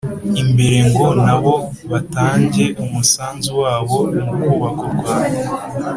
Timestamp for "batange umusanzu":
1.91-3.51